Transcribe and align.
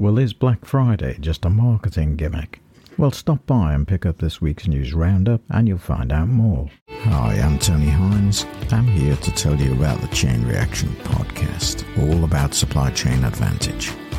Well, 0.00 0.16
is 0.16 0.32
Black 0.32 0.64
Friday 0.64 1.18
just 1.20 1.44
a 1.44 1.50
marketing 1.50 2.16
gimmick? 2.16 2.62
Well, 2.96 3.10
stop 3.10 3.44
by 3.44 3.74
and 3.74 3.86
pick 3.86 4.06
up 4.06 4.16
this 4.16 4.40
week's 4.40 4.66
news 4.66 4.94
roundup 4.94 5.42
and 5.50 5.68
you'll 5.68 5.76
find 5.76 6.10
out 6.10 6.28
more. 6.28 6.70
Hi, 6.88 7.34
I'm 7.34 7.58
Tony 7.58 7.90
Hines. 7.90 8.46
I'm 8.70 8.86
here 8.86 9.16
to 9.16 9.30
tell 9.32 9.56
you 9.56 9.74
about 9.74 10.00
the 10.00 10.08
Chain 10.08 10.46
Reaction 10.46 10.88
podcast, 11.04 11.84
all 11.98 12.24
about 12.24 12.54
supply 12.54 12.90
chain 12.92 13.24
advantage. 13.24 13.92